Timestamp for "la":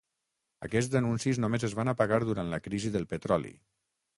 2.55-2.61